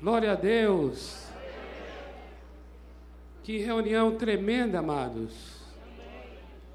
[0.00, 1.26] Glória a Deus.
[3.42, 5.60] Que reunião tremenda, amados.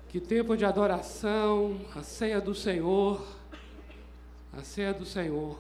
[0.10, 3.26] Que tempo de adoração, a ceia do Senhor.
[4.54, 5.58] A ceia do Senhor.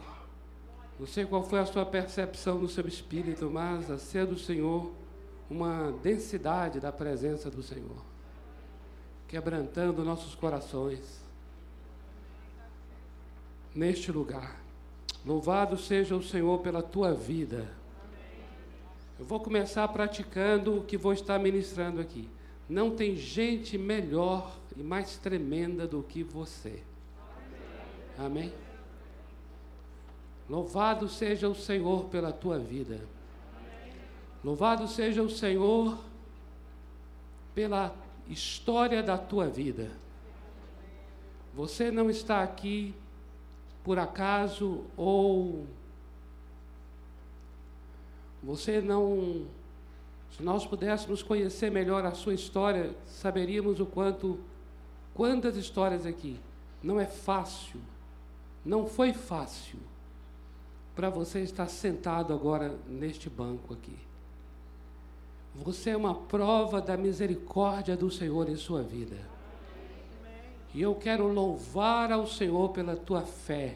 [0.99, 4.93] Não sei qual foi a sua percepção no seu espírito, mas a ceia do Senhor,
[5.49, 8.05] uma densidade da presença do Senhor,
[9.27, 11.19] quebrantando nossos corações
[13.73, 14.64] neste lugar.
[15.25, 17.67] Louvado seja o Senhor pela tua vida.
[19.17, 22.29] Eu vou começar praticando o que vou estar ministrando aqui.
[22.69, 26.83] Não tem gente melhor e mais tremenda do que você.
[28.17, 28.53] Amém?
[30.47, 33.01] Louvado seja o Senhor pela tua vida.
[34.43, 35.97] Louvado seja o Senhor
[37.55, 37.95] pela
[38.27, 39.89] história da tua vida.
[41.55, 42.93] Você não está aqui
[43.85, 45.67] por acaso ou
[48.41, 49.45] você não.
[50.31, 54.39] Se nós pudéssemos conhecer melhor a sua história, saberíamos o quanto,
[55.13, 56.37] quantas histórias aqui.
[56.83, 57.79] Não é fácil,
[58.65, 59.79] não foi fácil
[60.95, 63.97] para você estar sentado agora neste banco aqui.
[65.55, 69.34] Você é uma prova da misericórdia do Senhor em sua vida.
[70.75, 73.75] E eu quero louvar ao Senhor pela tua fé.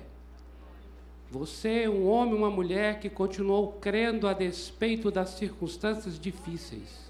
[1.31, 7.09] Você é um homem, uma mulher que continuou crendo a despeito das circunstâncias difíceis.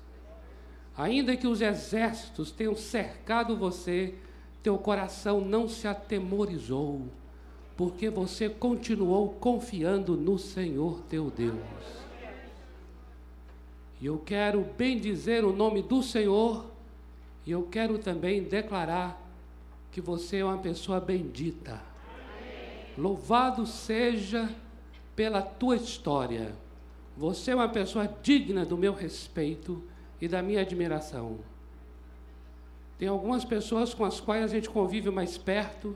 [0.96, 4.14] Ainda que os exércitos tenham cercado você,
[4.62, 7.08] teu coração não se atemorizou,
[7.76, 11.58] porque você continuou confiando no Senhor teu Deus.
[14.00, 16.66] E eu quero bendizer o nome do Senhor,
[17.44, 19.29] e eu quero também declarar
[19.92, 21.82] que você é uma pessoa bendita.
[22.98, 24.50] Louvado seja
[25.16, 26.54] pela tua história.
[27.18, 29.84] Você é uma pessoa digna do meu respeito
[30.22, 31.40] e da minha admiração.
[32.98, 35.96] Tem algumas pessoas com as quais a gente convive mais perto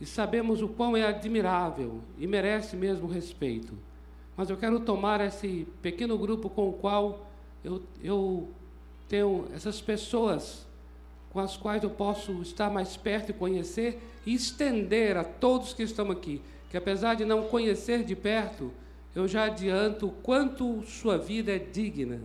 [0.00, 3.74] e sabemos o quão é admirável e merece mesmo respeito.
[4.36, 7.26] Mas eu quero tomar esse pequeno grupo com o qual
[7.62, 8.48] eu, eu
[9.06, 10.66] tenho essas pessoas
[11.30, 15.82] com as quais eu posso estar mais perto e conhecer e estender a todos que
[15.82, 18.72] estão aqui, que apesar de não conhecer de perto,
[19.14, 22.20] eu já adianto o quanto sua vida é digna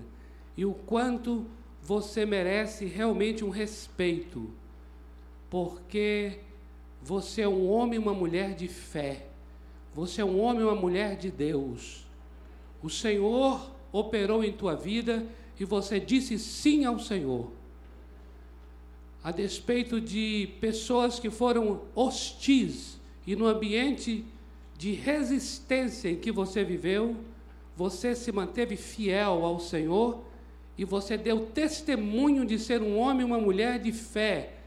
[0.57, 1.45] e o quanto
[1.81, 4.49] você merece realmente um respeito,
[5.49, 6.39] porque
[7.01, 9.27] você é um homem e uma mulher de fé,
[9.93, 12.05] você é um homem e uma mulher de Deus.
[12.81, 15.25] O Senhor operou em tua vida
[15.59, 17.51] e você disse sim ao Senhor
[19.25, 24.23] a despeito de pessoas que foram hostis e no ambiente
[24.77, 27.15] de resistência em que você viveu,
[27.75, 30.23] você se manteve fiel ao Senhor
[30.77, 34.57] e você deu testemunho de ser um homem e uma mulher de fé,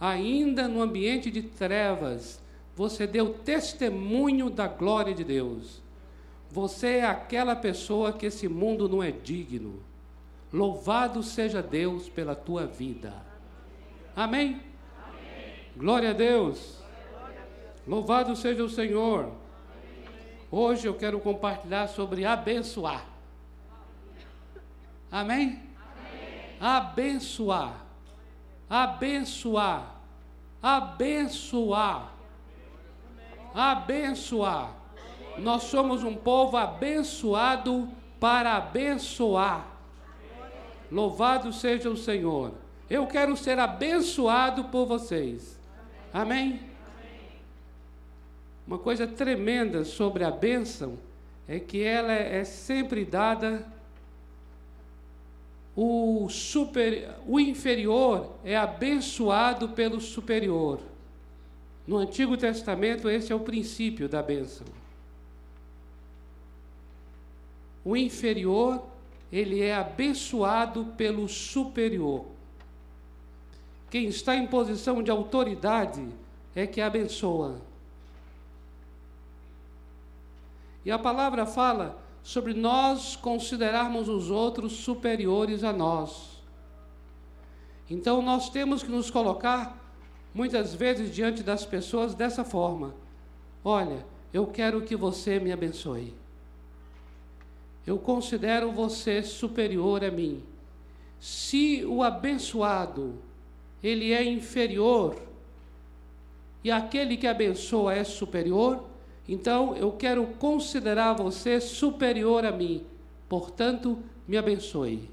[0.00, 2.40] ainda no ambiente de trevas.
[2.74, 5.80] Você deu testemunho da glória de Deus.
[6.50, 9.78] Você é aquela pessoa que esse mundo não é digno.
[10.52, 13.27] Louvado seja Deus pela tua vida.
[14.18, 14.60] Amém?
[15.06, 15.54] Amém?
[15.76, 16.82] Glória a Deus.
[17.86, 19.30] Louvado seja o Senhor.
[20.50, 23.06] Hoje eu quero compartilhar sobre abençoar.
[25.08, 25.62] Amém?
[26.10, 26.58] Amém?
[26.60, 27.86] Abençoar.
[28.68, 30.00] Abençoar.
[30.60, 32.12] Abençoar.
[33.54, 34.74] Abençoar.
[35.38, 39.64] Nós somos um povo abençoado para abençoar.
[40.90, 42.66] Louvado seja o Senhor.
[42.90, 45.58] Eu quero ser abençoado por vocês.
[46.12, 46.60] Amém?
[48.66, 50.98] Uma coisa tremenda sobre a bênção
[51.46, 53.66] é que ela é sempre dada.
[55.76, 60.80] O, super, o inferior é abençoado pelo superior.
[61.86, 64.66] No Antigo Testamento, esse é o princípio da bênção.
[67.84, 68.82] O inferior,
[69.30, 72.37] ele é abençoado pelo superior.
[73.90, 76.06] Quem está em posição de autoridade
[76.54, 77.60] é que abençoa.
[80.84, 86.42] E a palavra fala sobre nós considerarmos os outros superiores a nós.
[87.88, 89.78] Então nós temos que nos colocar
[90.34, 92.94] muitas vezes diante das pessoas dessa forma:
[93.64, 96.14] Olha, eu quero que você me abençoe.
[97.86, 100.42] Eu considero você superior a mim.
[101.18, 103.18] Se o abençoado
[103.82, 105.16] ele é inferior
[106.62, 108.84] e aquele que abençoa é superior,
[109.28, 112.82] Então eu quero considerar você superior a mim,
[113.28, 115.10] portanto, me abençoe.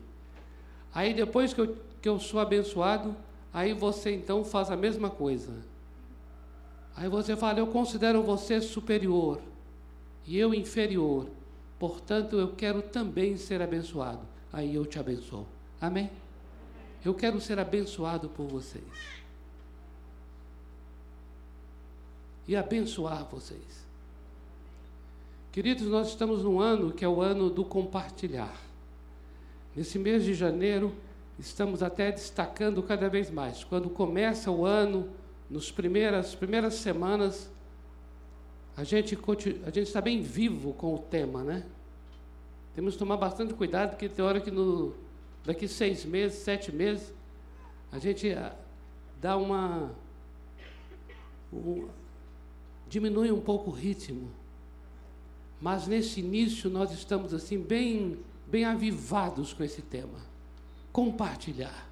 [0.94, 3.14] Aí depois que eu, que eu sou abençoado,
[3.54, 5.52] aí você então faz a mesma coisa.
[6.96, 9.42] Aí você fala: Eu considero você superior
[10.26, 11.28] e eu inferior,
[11.78, 14.22] portanto eu quero também ser abençoado.
[14.52, 15.46] Aí eu te abençoo.
[15.82, 16.10] Amém?
[17.06, 18.84] Eu quero ser abençoado por vocês.
[22.48, 23.86] E abençoar vocês.
[25.52, 28.60] Queridos, nós estamos num ano que é o ano do compartilhar.
[29.76, 30.96] Nesse mês de janeiro,
[31.38, 33.64] estamos até destacando cada vez mais.
[33.64, 35.08] Quando começa o ano,
[35.48, 37.52] nas primeiras, primeiras semanas,
[38.76, 39.16] a gente,
[39.64, 41.66] a gente está bem vivo com o tema, né?
[42.74, 44.94] Temos que tomar bastante cuidado, porque tem hora que no,
[45.46, 47.14] daqui seis meses, sete meses,
[47.92, 48.56] a gente ah,
[49.22, 49.92] dá uma.
[51.54, 51.88] Um,
[52.88, 54.30] diminui um pouco o ritmo.
[55.62, 60.20] Mas nesse início nós estamos assim bem, bem avivados com esse tema.
[60.92, 61.90] Compartilhar.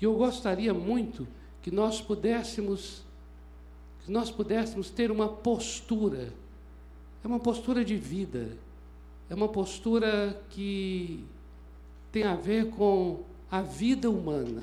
[0.00, 1.28] E eu gostaria muito
[1.62, 3.04] que nós pudéssemos
[4.04, 6.32] que nós pudéssemos ter uma postura.
[7.22, 8.56] É uma postura de vida.
[9.28, 11.24] É uma postura que
[12.12, 14.62] tem a ver com a vida humana.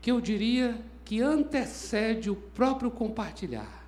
[0.00, 3.82] Que eu diria que antecede o próprio compartilhar.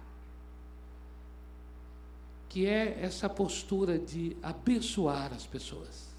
[2.49, 6.15] Que é essa postura de abençoar as pessoas.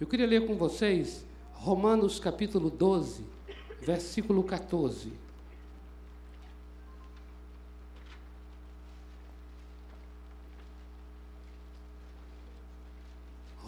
[0.00, 3.24] Eu queria ler com vocês Romanos capítulo 12,
[3.80, 5.23] versículo 14.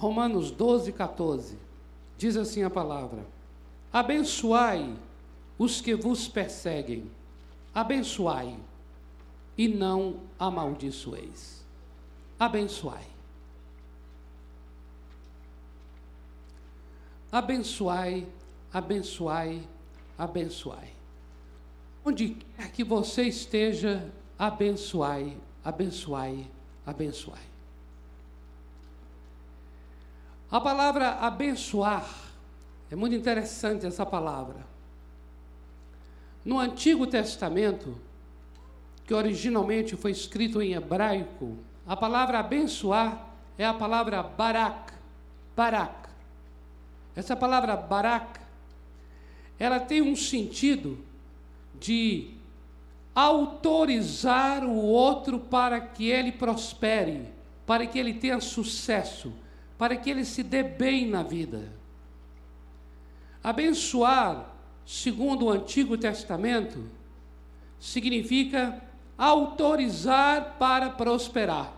[0.06, 1.58] Romanos 12, 14.
[2.16, 3.26] Diz assim a palavra:
[3.92, 4.94] Abençoai
[5.58, 7.10] os que vos perseguem,
[7.74, 8.56] abençoai
[9.58, 11.64] e não amaldiçoeis.
[12.38, 13.04] Abençoai.
[17.32, 18.28] Abençoai,
[18.72, 19.60] abençoai,
[20.16, 20.92] abençoai.
[22.04, 26.46] Onde quer que você esteja, abençoai, abençoai,
[26.86, 27.55] abençoai.
[30.50, 32.06] A palavra abençoar
[32.90, 34.64] é muito interessante essa palavra.
[36.44, 38.00] No Antigo Testamento,
[39.04, 41.56] que originalmente foi escrito em hebraico,
[41.86, 43.26] a palavra abençoar
[43.58, 44.92] é a palavra barak,
[45.56, 46.08] barak.
[47.16, 48.40] Essa palavra barak,
[49.58, 51.04] ela tem um sentido
[51.80, 52.30] de
[53.14, 57.26] autorizar o outro para que ele prospere,
[57.66, 59.32] para que ele tenha sucesso,
[59.78, 61.72] para que ele se dê bem na vida.
[63.42, 66.84] Abençoar, segundo o Antigo Testamento,
[67.78, 68.82] significa
[69.16, 71.72] autorizar para prosperar.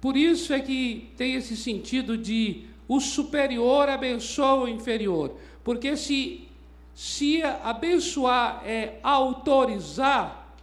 [0.00, 5.36] Por isso é que tem esse sentido de o superior abençoa o inferior.
[5.62, 6.48] Porque se,
[6.94, 10.56] se abençoar é autorizar,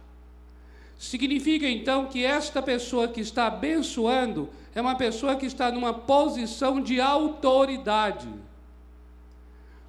[0.98, 6.80] significa então que esta pessoa que está abençoando é uma pessoa que está numa posição
[6.80, 8.28] de autoridade.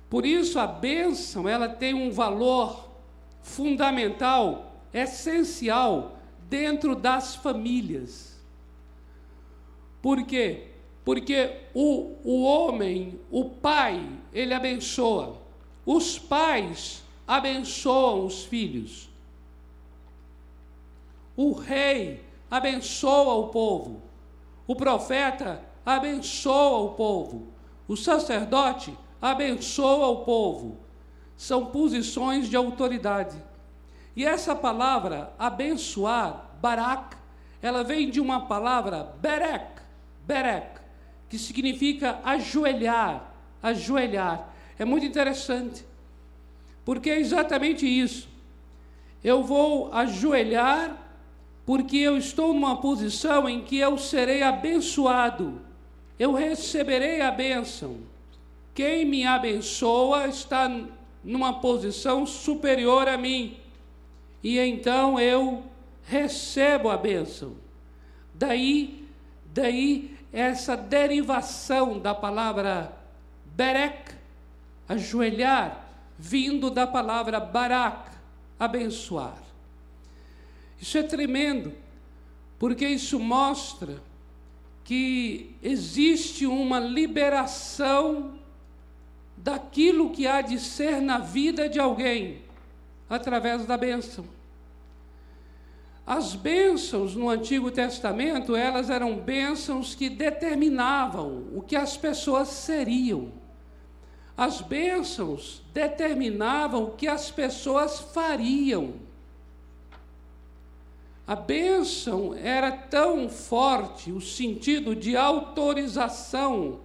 [0.10, 2.90] Por isso a bênção, ela tem um valor
[3.42, 6.18] fundamental, essencial
[6.50, 8.40] dentro das famílias.
[10.02, 10.68] Por quê?
[11.06, 15.38] Porque o, o homem, o pai, ele abençoa.
[15.86, 19.10] Os pais abençoam os filhos.
[21.36, 24.09] O rei abençoa o povo.
[24.70, 27.48] O profeta abençoa o povo.
[27.88, 30.78] O sacerdote abençoa o povo.
[31.36, 33.36] São posições de autoridade.
[34.16, 37.18] E essa palavra abençoar, barak,
[37.64, 39.82] ela vem de uma palavra berek,
[40.28, 40.80] berek,
[41.28, 43.34] que significa ajoelhar,
[43.64, 44.54] ajoelhar.
[44.78, 45.84] É muito interessante,
[46.86, 48.30] porque é exatamente isso.
[49.24, 50.96] Eu vou ajoelhar
[51.70, 55.62] porque eu estou numa posição em que eu serei abençoado,
[56.18, 57.98] eu receberei a bênção.
[58.74, 60.68] Quem me abençoa está
[61.24, 63.56] numa posição superior a mim,
[64.44, 65.64] e então eu
[66.06, 67.56] recebo a bênção.
[68.34, 69.08] Daí,
[69.54, 72.92] daí essa derivação da palavra
[73.46, 74.16] berek,
[74.88, 78.10] ajoelhar, vindo da palavra barak,
[78.60, 79.49] abençoar.
[80.82, 81.74] Isso é tremendo,
[82.58, 84.02] porque isso mostra
[84.84, 88.40] que existe uma liberação
[89.38, 92.42] daquilo que há de ser na vida de alguém,
[93.10, 94.26] através da bênção.
[96.06, 103.32] As bênçãos no Antigo Testamento, elas eram bênçãos que determinavam o que as pessoas seriam.
[104.36, 108.96] As bênçãos determinavam o que as pessoas fariam.
[111.30, 116.80] A bênção era tão forte, o sentido de autorização,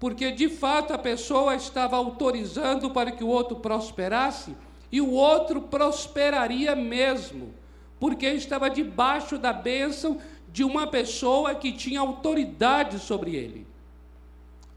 [0.00, 4.56] porque de fato a pessoa estava autorizando para que o outro prosperasse,
[4.90, 7.52] e o outro prosperaria mesmo
[8.00, 10.18] porque estava debaixo da bênção
[10.50, 13.66] de uma pessoa que tinha autoridade sobre ele.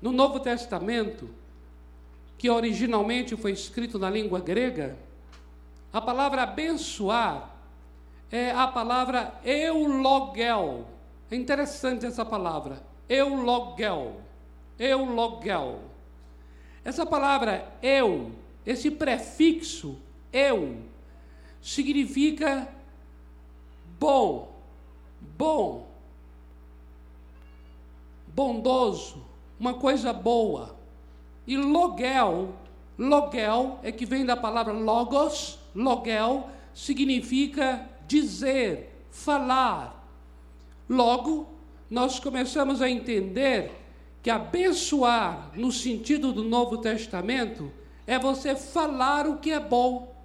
[0.01, 1.29] No Novo Testamento,
[2.38, 4.98] que originalmente foi escrito na língua grega,
[5.93, 7.54] a palavra abençoar
[8.32, 10.86] é a palavra eulogel.
[11.29, 14.22] É interessante essa palavra, eulogel.
[14.77, 15.79] Eulogel.
[16.84, 18.32] Essa palavra eu,
[18.65, 19.98] esse prefixo
[20.32, 20.77] eu,
[21.62, 22.67] significa
[24.00, 24.53] bom,
[25.20, 25.88] bom,
[28.27, 29.25] bondoso,
[29.60, 30.75] uma coisa boa.
[31.48, 32.53] E logel,
[32.98, 40.07] logel é que vem da palavra logos, logel significa dizer, falar.
[40.89, 41.47] Logo,
[41.89, 43.71] nós começamos a entender
[44.21, 47.71] que abençoar, no sentido do Novo Testamento,
[48.07, 50.15] é você falar o que é bom.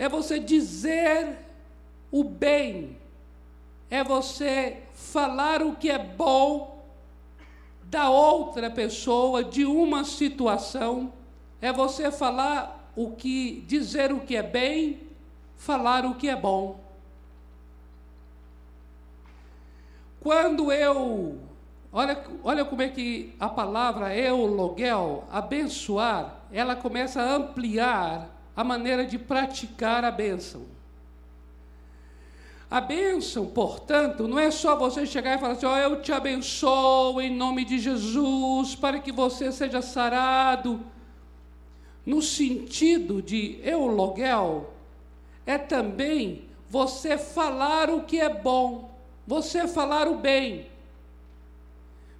[0.00, 1.36] é você dizer
[2.10, 2.96] o bem,
[3.90, 6.82] é você falar o que é bom
[7.82, 11.12] da outra pessoa, de uma situação,
[11.60, 15.00] é você falar o que, dizer o que é bem,
[15.56, 16.80] falar o que é bom.
[20.20, 21.38] Quando eu,
[21.92, 29.06] olha, olha como é que a palavra eulogel, abençoar, ela começa a ampliar a maneira
[29.06, 30.66] de praticar a bênção.
[32.70, 36.12] A bênção, portanto, não é só você chegar e falar assim: ó, oh, eu te
[36.12, 40.80] abençoo em nome de Jesus, para que você seja sarado.
[42.10, 44.74] No sentido de eulogel,
[45.46, 48.90] é também você falar o que é bom,
[49.24, 50.66] você falar o bem.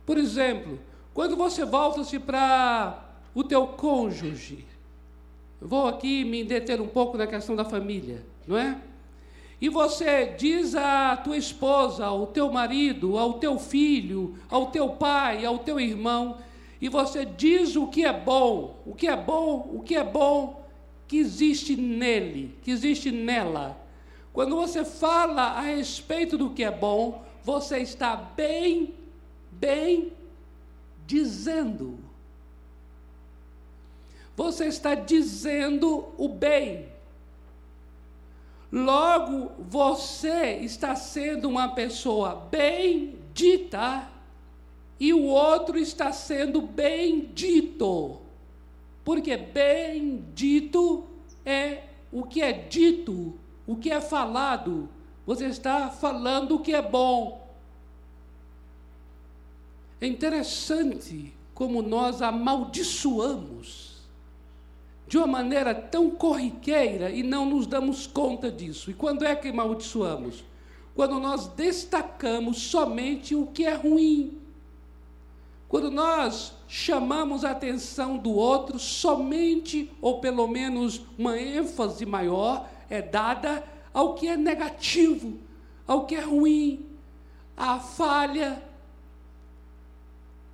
[0.07, 0.79] Por exemplo,
[1.13, 3.03] quando você volta-se para
[3.35, 4.65] o teu cônjuge,
[5.61, 8.79] Vou aqui me deter um pouco na questão da família, não é?
[9.61, 15.45] E você diz à tua esposa, ao teu marido, ao teu filho, ao teu pai,
[15.45, 16.39] ao teu irmão,
[16.81, 20.65] e você diz o que é bom, o que é bom, o que é bom
[21.07, 23.81] que existe nele, que existe nela.
[24.33, 28.95] Quando você fala a respeito do que é bom, você está bem,
[29.51, 30.13] bem
[31.07, 32.11] dizendo
[34.41, 36.89] você está dizendo o bem.
[38.73, 44.09] Logo, você está sendo uma pessoa bendita
[45.01, 48.21] e o outro está sendo bendito.
[49.03, 51.05] Porque bendito
[51.45, 53.35] é o que é dito,
[53.67, 54.91] o que é falado.
[55.27, 57.49] Você está falando o que é bom.
[59.99, 63.91] É interessante como nós amaldiçoamos
[65.07, 68.91] de uma maneira tão corriqueira e não nos damos conta disso.
[68.91, 70.45] E quando é que amaldiçoamos?
[70.95, 74.39] Quando nós destacamos somente o que é ruim.
[75.71, 83.01] Quando nós chamamos a atenção do outro somente, ou pelo menos uma ênfase maior, é
[83.01, 83.63] dada
[83.95, 85.39] ao que é negativo,
[85.87, 86.85] ao que é ruim,
[87.57, 88.61] à falha,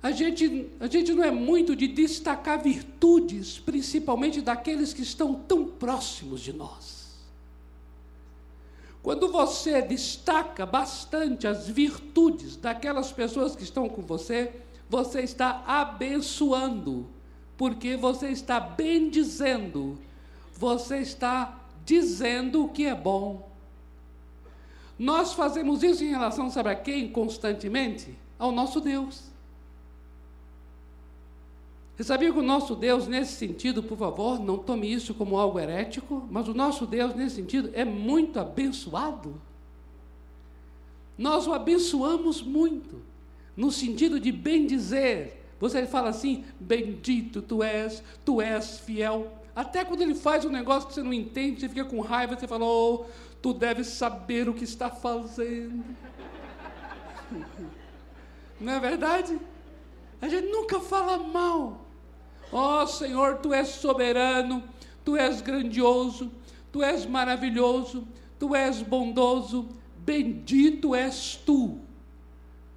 [0.03, 5.65] a gente, a gente não é muito de destacar virtudes, principalmente daqueles que estão tão
[5.65, 7.17] próximos de nós.
[9.01, 14.53] Quando você destaca bastante as virtudes daquelas pessoas que estão com você,
[14.89, 17.07] você está abençoando,
[17.57, 19.97] porque você está bendizendo,
[20.53, 23.49] você está dizendo o que é bom.
[24.97, 28.17] Nós fazemos isso em relação, sabe a quem constantemente?
[28.39, 29.31] Ao nosso Deus.
[31.95, 35.59] Você sabia que o nosso Deus, nesse sentido, por favor, não tome isso como algo
[35.59, 39.41] herético, mas o nosso Deus, nesse sentido, é muito abençoado?
[41.17, 43.01] Nós o abençoamos muito,
[43.57, 45.43] no sentido de bem dizer.
[45.59, 49.33] Você fala assim: Bendito tu és, tu és fiel.
[49.55, 52.47] Até quando ele faz um negócio que você não entende, você fica com raiva, você
[52.47, 53.05] fala: Oh,
[53.41, 55.83] tu deves saber o que está fazendo.
[58.61, 59.39] não é verdade?
[60.21, 61.87] A gente nunca fala mal.
[62.51, 64.63] Ó oh, Senhor, tu és soberano,
[65.03, 66.31] tu és grandioso,
[66.71, 68.07] tu és maravilhoso,
[68.39, 71.81] tu és bondoso, bendito és tu.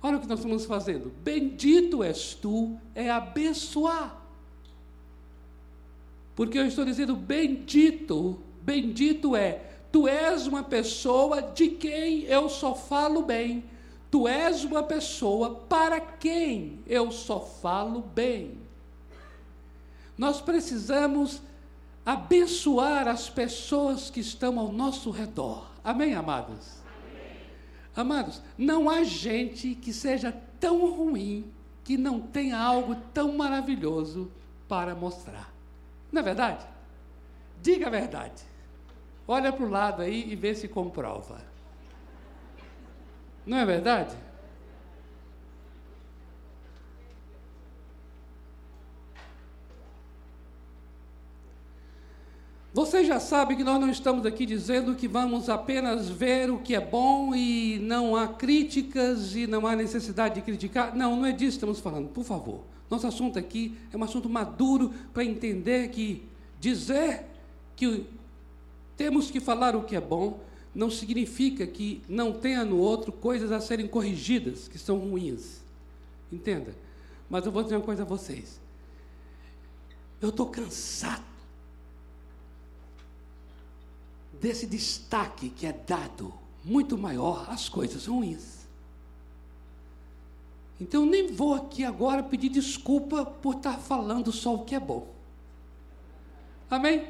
[0.02, 1.12] Olha o que nós estamos fazendo.
[1.22, 4.16] Bendito és tu, é abençoar.
[6.34, 12.74] Porque eu estou dizendo bendito, bendito é, tu és uma pessoa de quem eu só
[12.74, 13.64] falo bem.
[14.10, 18.58] Tu és uma pessoa para quem eu só falo bem.
[20.16, 21.42] Nós precisamos
[22.04, 25.70] abençoar as pessoas que estão ao nosso redor.
[25.84, 26.79] Amém, amados?
[27.94, 31.52] Amados, não há gente que seja tão ruim
[31.84, 34.30] que não tenha algo tão maravilhoso
[34.68, 35.52] para mostrar.
[36.12, 36.64] Não é verdade?
[37.60, 38.42] Diga a verdade.
[39.26, 41.40] Olha para o lado aí e vê se comprova.
[43.44, 44.16] Não é verdade?
[52.72, 56.76] Você já sabe que nós não estamos aqui dizendo que vamos apenas ver o que
[56.76, 60.94] é bom e não há críticas e não há necessidade de criticar.
[60.94, 62.60] Não, não é disso que estamos falando, por favor.
[62.88, 66.22] Nosso assunto aqui é um assunto maduro para entender que
[66.60, 67.24] dizer
[67.74, 68.06] que
[68.96, 70.38] temos que falar o que é bom
[70.72, 75.60] não significa que não tenha no outro coisas a serem corrigidas que são ruins.
[76.30, 76.72] Entenda?
[77.28, 78.60] Mas eu vou dizer uma coisa a vocês.
[80.22, 81.29] Eu estou cansado
[84.40, 86.32] desse destaque que é dado
[86.64, 88.60] muito maior às coisas ruins.
[90.80, 95.06] Então, nem vou aqui agora pedir desculpa por estar falando só o que é bom.
[96.70, 97.06] Amém?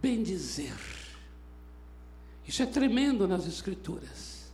[0.00, 0.76] Bem dizer.
[2.46, 4.52] Isso é tremendo nas Escrituras.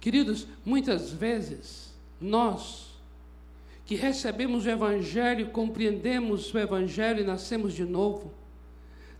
[0.00, 2.89] Queridos, muitas vezes nós
[3.90, 8.32] que recebemos o Evangelho, compreendemos o Evangelho e nascemos de novo.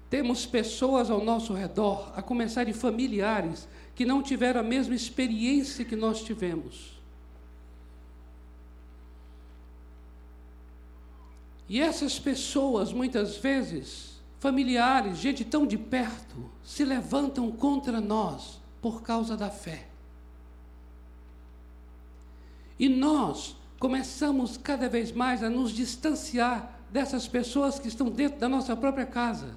[0.09, 5.85] Temos pessoas ao nosso redor, a começar de familiares, que não tiveram a mesma experiência
[5.85, 7.03] que nós tivemos.
[11.69, 19.03] E essas pessoas, muitas vezes, familiares, gente tão de perto, se levantam contra nós por
[19.03, 19.89] causa da fé.
[22.79, 28.49] E nós começamos cada vez mais a nos distanciar dessas pessoas que estão dentro da
[28.49, 29.57] nossa própria casa.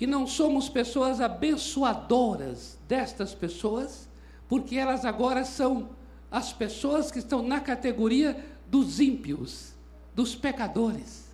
[0.00, 4.08] E não somos pessoas abençoadoras destas pessoas,
[4.48, 5.90] porque elas agora são
[6.30, 9.74] as pessoas que estão na categoria dos ímpios,
[10.14, 11.28] dos pecadores.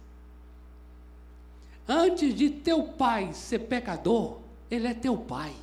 [1.87, 5.55] Antes de teu pai ser pecador, ele é teu pai.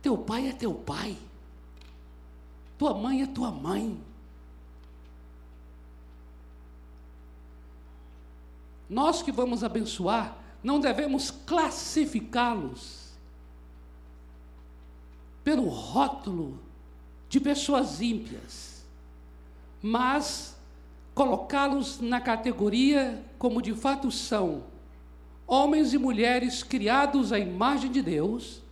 [0.00, 1.16] Teu pai é teu pai.
[2.78, 3.98] Tua mãe é tua mãe.
[8.88, 13.12] Nós que vamos abençoar, não devemos classificá-los
[15.42, 16.58] pelo rótulo
[17.28, 18.84] de pessoas ímpias,
[19.82, 20.56] mas
[21.14, 24.64] colocá-los na categoria como de fato são
[25.46, 28.62] homens e mulheres criados à imagem de Deus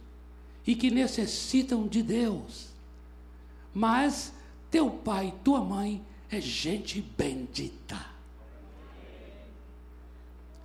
[0.66, 2.71] e que necessitam de Deus.
[3.74, 4.32] Mas
[4.70, 7.98] teu pai, tua mãe é gente bendita.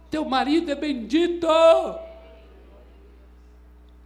[0.10, 1.48] Teu marido é bendito.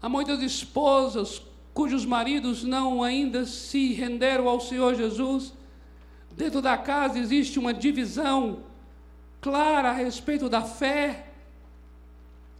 [0.01, 1.41] Há muitas esposas
[1.73, 5.53] cujos maridos não ainda se renderam ao Senhor Jesus.
[6.35, 8.63] Dentro da casa existe uma divisão
[9.39, 11.27] clara a respeito da fé.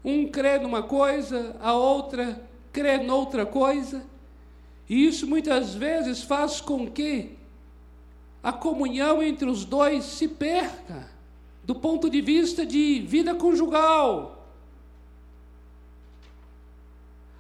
[0.04, 4.04] Um crê numa coisa, a outra crê noutra coisa.
[4.90, 7.38] E isso muitas vezes faz com que
[8.44, 11.10] a comunhão entre os dois se perca,
[11.64, 14.38] do ponto de vista de vida conjugal.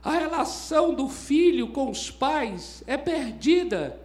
[0.03, 3.99] A relação do filho com os pais é perdida,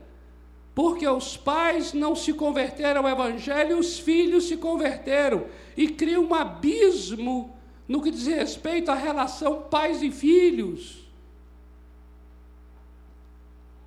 [0.74, 5.46] porque os pais não se converteram ao Evangelho, os filhos se converteram,
[5.76, 7.56] e cria um abismo
[7.88, 11.05] no que diz respeito à relação pais e filhos.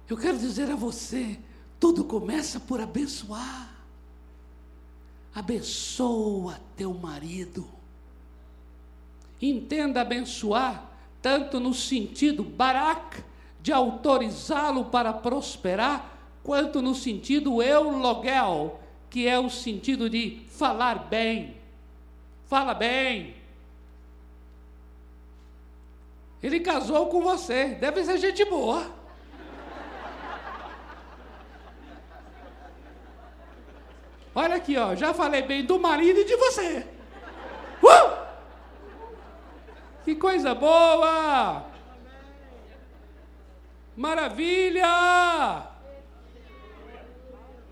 [0.10, 1.38] Eu quero dizer a você:
[1.80, 3.70] tudo começa por abençoar.
[5.34, 7.68] Abençoa teu marido.
[9.40, 10.92] Entenda abençoar,
[11.22, 13.24] tanto no sentido barak,
[13.62, 21.56] de autorizá-lo para prosperar, quanto no sentido eulogel, que é o sentido de falar bem.
[22.48, 23.36] Fala bem.
[26.42, 28.99] Ele casou com você, deve ser gente boa.
[34.34, 36.86] Olha aqui, ó, já falei bem do marido e de você.
[37.82, 38.20] Uh!
[40.04, 41.66] Que coisa boa!
[43.96, 45.68] Maravilha!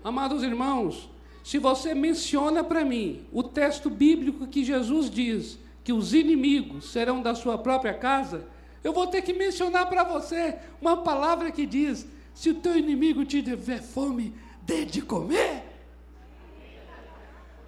[0.02, 1.08] Amados irmãos,
[1.44, 7.22] se você menciona para mim o texto bíblico que Jesus diz que os inimigos serão
[7.22, 8.46] da sua própria casa,
[8.84, 13.24] eu vou ter que mencionar para você uma palavra que diz: se o teu inimigo
[13.24, 15.67] te dever fome, dê de comer.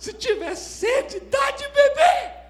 [0.00, 2.40] Se tiver sede, dá de beber.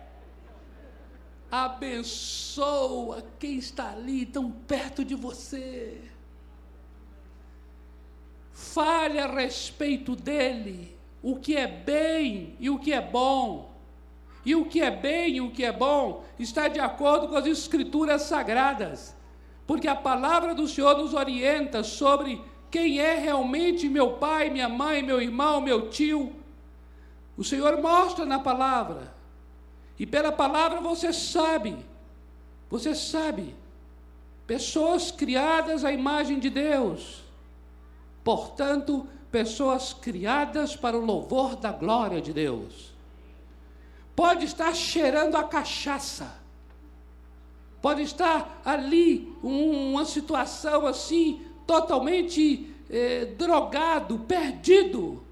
[1.50, 6.00] Abençoa quem está ali tão perto de você.
[8.52, 13.74] Fale a respeito dele, o que é bem e o que é bom.
[14.44, 17.46] E o que é bem e o que é bom está de acordo com as
[17.46, 19.12] escrituras sagradas.
[19.66, 25.02] Porque a palavra do Senhor nos orienta sobre quem é realmente meu pai, minha mãe,
[25.02, 26.39] meu irmão, meu tio.
[27.40, 29.14] O Senhor mostra na palavra.
[29.98, 31.74] E pela palavra você sabe,
[32.68, 33.56] você sabe,
[34.46, 37.22] pessoas criadas à imagem de Deus,
[38.22, 42.92] portanto, pessoas criadas para o louvor da glória de Deus.
[44.14, 46.30] Pode estar cheirando a cachaça,
[47.80, 55.24] pode estar ali um, uma situação assim, totalmente eh, drogado, perdido.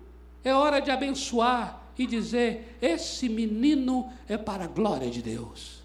[0.42, 5.82] É hora de abençoar, e dizer: esse menino é para a glória de Deus.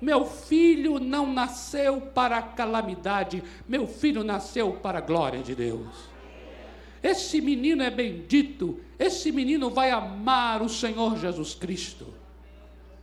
[0.00, 5.88] Meu filho não nasceu para a calamidade, meu filho nasceu para a glória de Deus.
[7.02, 12.06] Esse menino é bendito, esse menino vai amar o Senhor Jesus Cristo.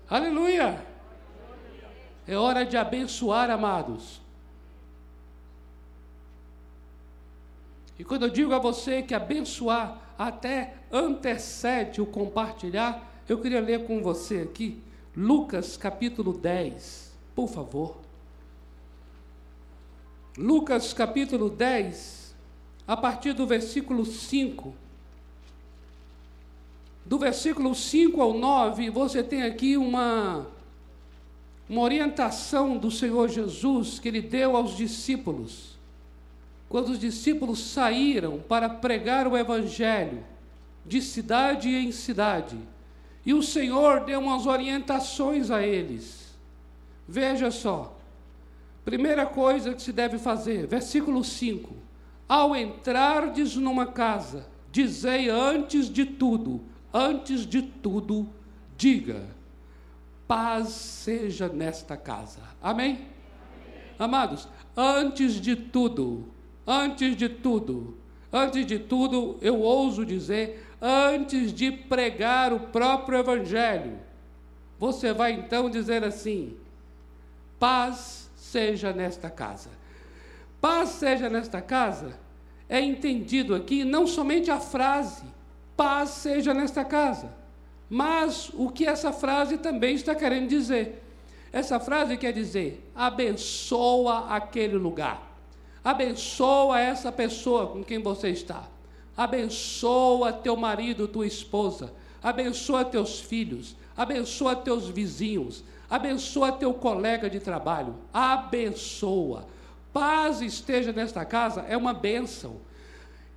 [0.10, 0.86] Aleluia!
[2.28, 4.22] É hora de abençoar, amados.
[7.98, 13.86] E quando eu digo a você que abençoar até antecede o compartilhar, eu queria ler
[13.86, 14.82] com você aqui
[15.16, 17.98] Lucas capítulo 10, por favor.
[20.38, 22.36] Lucas capítulo 10,
[22.86, 24.76] a partir do versículo 5.
[27.06, 30.46] Do versículo 5 ao 9, você tem aqui uma,
[31.70, 35.75] uma orientação do Senhor Jesus que ele deu aos discípulos
[36.68, 40.24] quando os discípulos saíram para pregar o Evangelho
[40.86, 42.58] de cidade em cidade,
[43.26, 46.36] e o Senhor deu umas orientações a eles.
[47.08, 47.98] Veja só,
[48.84, 51.76] primeira coisa que se deve fazer, versículo 5:
[52.28, 56.62] Ao entrardes numa casa, dizei antes de tudo,
[56.94, 58.30] antes de tudo,
[58.78, 59.24] diga,
[60.28, 62.42] paz seja nesta casa.
[62.62, 62.94] Amém?
[62.94, 63.08] Amém?
[63.98, 64.48] Amados,
[64.78, 66.35] antes de tudo,
[66.66, 67.96] Antes de tudo,
[68.32, 74.00] antes de tudo, eu ouso dizer, antes de pregar o próprio Evangelho,
[74.80, 76.56] você vai então dizer assim:
[77.60, 79.70] paz seja nesta casa.
[80.60, 82.26] Paz seja nesta casa
[82.68, 85.24] é entendido aqui não somente a frase
[85.78, 87.36] paz seja nesta casa,
[87.90, 91.04] mas o que essa frase também está querendo dizer.
[91.52, 95.35] Essa frase quer dizer abençoa aquele lugar.
[95.86, 98.64] Abençoa essa pessoa com quem você está.
[99.16, 101.94] Abençoa teu marido, tua esposa.
[102.24, 103.76] Abençoa teus filhos.
[103.96, 105.64] Abençoa teus vizinhos.
[105.88, 107.98] Abençoa teu colega de trabalho.
[108.12, 109.46] Abençoa.
[109.94, 112.56] Paz esteja nesta casa é uma bênção.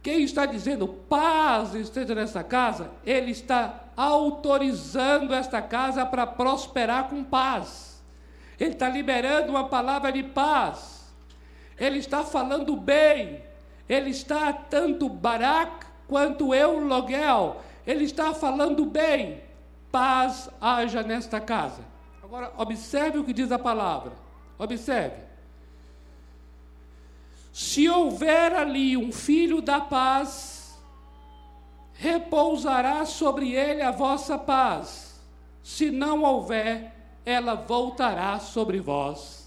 [0.02, 7.22] Quem está dizendo paz esteja nesta casa, ele está autorizando esta casa para prosperar com
[7.22, 8.02] paz.
[8.58, 10.97] Ele está liberando uma palavra de paz
[11.78, 13.42] ele está falando bem,
[13.88, 19.42] ele está tanto Barak quanto eu, Logel, ele está falando bem.
[19.90, 21.82] Paz haja nesta casa.
[22.22, 24.12] Agora, observe o que diz a palavra.
[24.58, 25.16] Observe.
[27.52, 30.78] Se houver ali um filho da paz,
[31.94, 35.20] repousará sobre ele a vossa paz.
[35.62, 39.37] Se não houver, ela voltará sobre vós.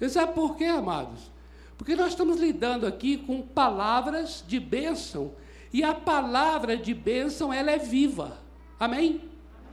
[0.00, 1.30] Você sabe por quê, amados?
[1.76, 5.32] Porque nós estamos lidando aqui com palavras de bênção.
[5.70, 8.38] E a palavra de bênção, ela é viva.
[8.78, 9.20] Amém?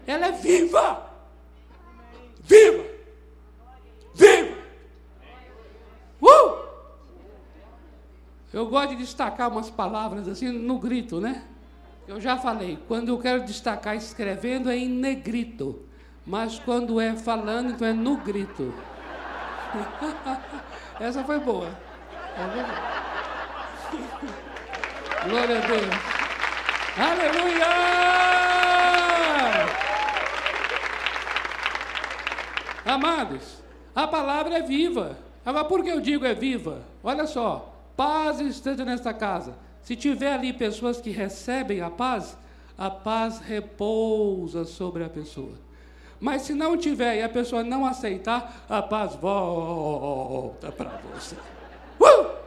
[0.06, 1.10] Ela é viva!
[2.44, 2.84] Viva!
[4.14, 4.58] Viva!
[6.22, 6.68] Uh!
[8.52, 11.46] Eu gosto de destacar umas palavras assim no grito, né?
[12.06, 15.86] Eu já falei, quando eu quero destacar escrevendo é em negrito,
[16.26, 18.74] mas quando é falando, então é no grito.
[21.00, 21.70] Essa foi boa.
[25.28, 26.18] Glória a Deus.
[26.98, 27.66] Aleluia!
[32.86, 33.62] Amados,
[33.94, 35.18] a palavra é viva.
[35.46, 36.82] Agora, por que eu digo é viva?
[37.04, 39.56] Olha só, paz esteja nesta casa.
[39.82, 42.38] Se tiver ali pessoas que recebem a paz,
[42.78, 45.67] a paz repousa sobre a pessoa.
[46.20, 51.36] Mas se não tiver e a pessoa não aceitar, a paz volta para você.
[52.00, 52.38] Uh!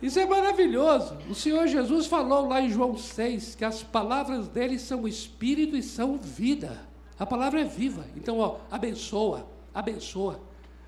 [0.00, 1.18] Isso é maravilhoso.
[1.28, 5.82] O Senhor Jesus falou lá em João 6 que as palavras dele são espírito e
[5.82, 6.78] são vida.
[7.18, 8.06] A palavra é viva.
[8.16, 10.40] Então, ó, abençoa, abençoa,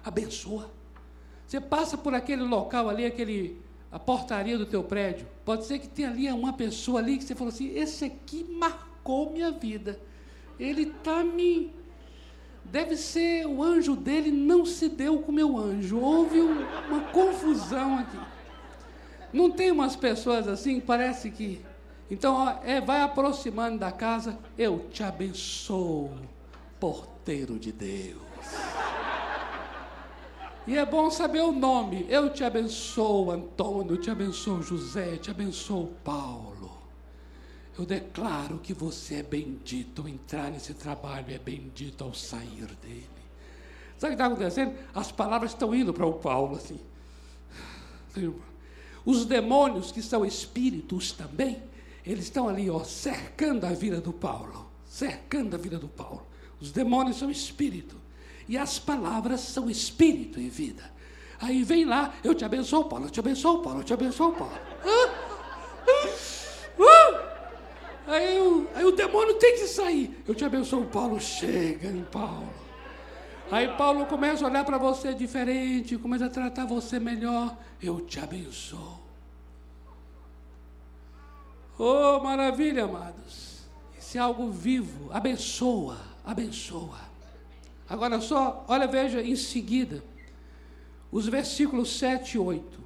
[0.03, 0.71] abençoa.
[1.47, 3.61] Você passa por aquele local ali, aquele
[3.91, 5.27] a portaria do teu prédio.
[5.45, 9.31] Pode ser que tenha ali uma pessoa ali que você falou assim: esse aqui marcou
[9.31, 10.01] minha vida.
[10.63, 11.75] Ele está me.
[12.65, 15.99] Deve ser o anjo dele não se deu com o meu anjo.
[15.99, 18.19] Houve um, uma confusão aqui.
[19.33, 21.61] Não tem umas pessoas assim, parece que.
[22.09, 26.11] Então, ó, é, vai aproximando da casa, eu te abençoo,
[26.79, 28.21] porteiro de Deus.
[30.67, 32.07] E é bom saber o nome.
[32.09, 36.52] Eu te abençoo, Antônio, eu te abençoo, José, eu te abençoo, Paulo.
[37.79, 43.09] Eu declaro que você é bendito ao entrar nesse trabalho, é bendito ao sair dele.
[43.99, 44.75] Sabe o que está acontecendo?
[44.95, 46.79] As palavras estão indo para o Paulo assim.
[49.05, 51.63] Os demônios, que são espíritos também,
[52.05, 54.67] eles estão ali, ó, cercando a vida do Paulo.
[54.87, 56.27] Cercando a vida do Paulo.
[56.61, 57.97] Os demônios são espírito.
[58.49, 60.93] E as palavras são espírito e vida.
[61.41, 64.55] Aí vem lá, eu te abençoo, Paulo, eu te abençoo, Paulo, eu te abençoo, Paulo.
[68.07, 70.23] Aí, o, aí o demônio tem que sair.
[70.27, 72.49] Eu te abençoo, Paulo, chega em Paulo.
[73.51, 77.57] Aí Paulo começa a olhar para você diferente, começa a tratar você melhor.
[77.83, 79.01] Eu te abençoo.
[81.79, 83.63] Oh, maravilha, amados.
[83.99, 85.13] Isso é algo vivo.
[85.13, 87.01] Abençoa, abençoa.
[87.89, 90.03] Agora só, olha, veja em seguida,
[91.11, 92.81] os versículos 7 e 8.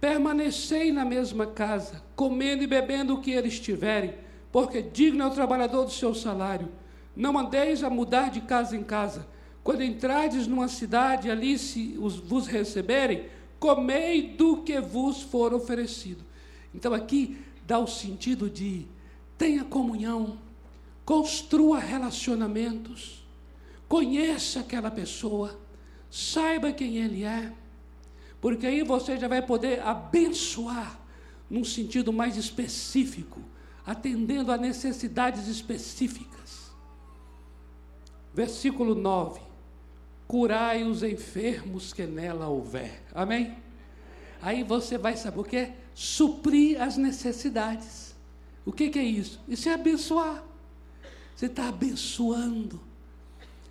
[0.00, 4.14] Permanecei na mesma casa, comendo e bebendo o que eles tiverem,
[4.52, 6.68] porque digno é o trabalhador do seu salário.
[7.14, 9.26] Não andeis a mudar de casa em casa.
[9.62, 13.26] Quando entrardes numa cidade ali se os, vos receberem,
[13.58, 16.24] comei do que vos for oferecido.
[16.74, 18.86] Então aqui dá o sentido de
[19.36, 20.38] tenha comunhão,
[21.04, 23.24] construa relacionamentos,
[23.88, 25.58] conheça aquela pessoa,
[26.10, 27.52] saiba quem ele é,
[28.40, 30.98] porque aí você já vai poder abençoar
[31.48, 33.40] num sentido mais específico,
[33.90, 36.70] atendendo a necessidades específicas.
[38.32, 39.40] Versículo 9:
[40.28, 43.02] Curai os enfermos que nela houver.
[43.12, 43.56] Amém?
[44.40, 45.76] Aí você vai saber o que é?
[45.92, 48.14] Suprir as necessidades.
[48.64, 49.40] O que, que é isso?
[49.48, 50.44] Isso é abençoar.
[51.34, 52.80] Você está abençoando.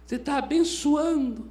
[0.06, 1.50] Você está abençoando.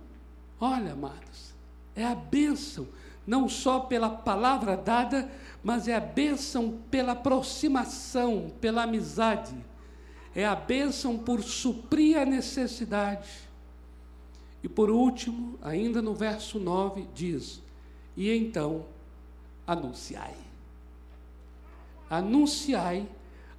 [0.61, 1.55] Olha, amados,
[1.97, 2.87] é a bênção,
[3.27, 5.31] não só pela palavra dada,
[5.63, 9.55] mas é a bênção pela aproximação, pela amizade.
[10.35, 13.29] É a bênção por suprir a necessidade.
[14.63, 17.63] E por último, ainda no verso 9, diz:
[18.17, 18.87] E então
[19.67, 20.37] anunciai.
[22.09, 23.09] Anunciai,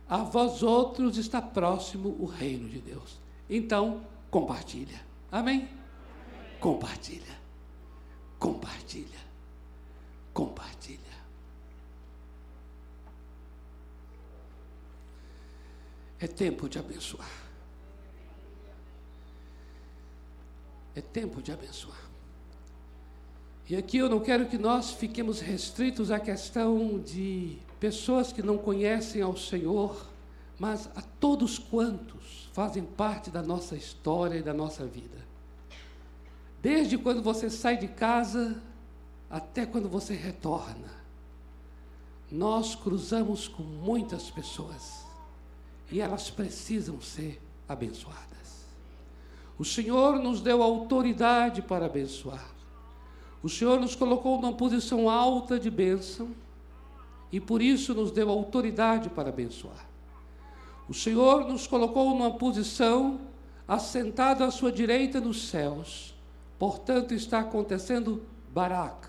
[0.07, 3.19] a vós outros está próximo o reino de Deus.
[3.49, 4.99] Então, compartilha.
[5.31, 5.55] Amém?
[5.57, 5.69] Amém.
[6.59, 7.39] Compartilha.
[8.39, 9.19] Compartilha.
[10.33, 11.18] Compartilha.
[16.19, 17.29] É tempo de abençoar.
[20.95, 22.09] É tempo de abençoar.
[23.69, 28.57] E aqui eu não quero que nós fiquemos restritos à questão de pessoas que não
[28.57, 30.07] conhecem ao Senhor,
[30.57, 35.17] mas a todos quantos fazem parte da nossa história e da nossa vida.
[36.61, 38.61] Desde quando você sai de casa
[39.29, 40.89] até quando você retorna,
[42.29, 45.08] nós cruzamos com muitas pessoas
[45.91, 48.65] e elas precisam ser abençoadas.
[49.57, 52.45] O Senhor nos deu autoridade para abençoar.
[53.41, 56.29] O Senhor nos colocou numa posição alta de bênção
[57.31, 59.87] e por isso nos deu autoridade para abençoar.
[60.87, 63.19] O Senhor nos colocou numa posição
[63.67, 66.15] assentado à sua direita nos céus.
[66.57, 68.23] Portanto, está acontecendo
[68.53, 69.07] Barak.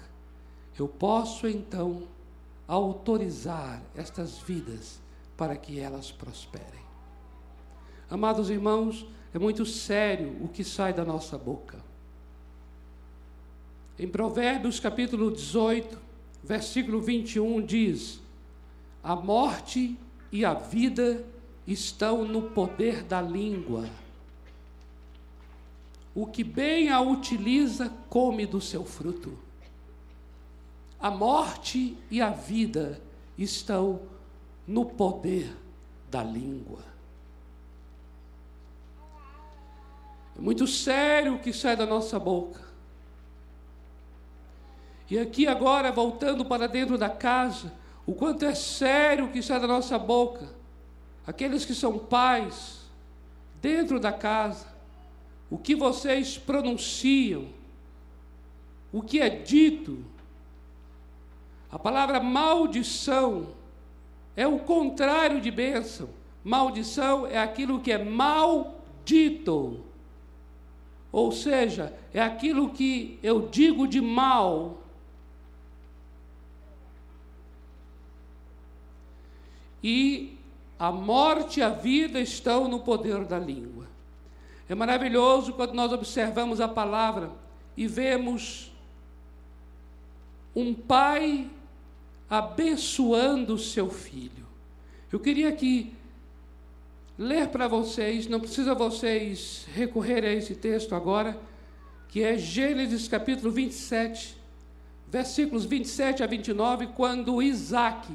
[0.78, 2.02] Eu posso então
[2.68, 5.00] autorizar estas vidas
[5.40, 6.84] para que elas prosperem.
[8.10, 11.82] Amados irmãos, é muito sério o que sai da nossa boca.
[13.98, 15.98] Em Provérbios capítulo 18,
[16.44, 18.20] versículo 21 diz:
[19.02, 19.96] A morte
[20.30, 21.24] e a vida
[21.66, 23.88] estão no poder da língua.
[26.14, 29.38] O que bem a utiliza, come do seu fruto.
[31.00, 33.00] A morte e a vida
[33.38, 34.02] estão
[34.70, 35.52] no poder
[36.08, 36.78] da língua.
[40.38, 42.60] É muito sério o que sai da nossa boca.
[45.10, 47.72] E aqui agora, voltando para dentro da casa,
[48.06, 50.48] o quanto é sério o que sai da nossa boca.
[51.26, 52.82] Aqueles que são pais,
[53.60, 54.68] dentro da casa,
[55.50, 57.48] o que vocês pronunciam,
[58.92, 60.04] o que é dito.
[61.72, 63.58] A palavra maldição
[64.36, 66.08] é o contrário de bênção.
[66.42, 69.84] Maldição é aquilo que é maldito.
[71.12, 74.78] Ou seja, é aquilo que eu digo de mal.
[79.82, 80.38] E
[80.78, 83.86] a morte e a vida estão no poder da língua.
[84.68, 87.30] É maravilhoso quando nós observamos a palavra
[87.76, 88.70] e vemos
[90.54, 91.50] um pai
[92.30, 94.46] abençoando o seu filho.
[95.12, 95.92] Eu queria aqui
[97.18, 101.36] ler para vocês, não precisa vocês recorrerem a esse texto agora,
[102.08, 104.38] que é Gênesis capítulo 27,
[105.08, 108.08] versículos 27 a 29, quando Isaac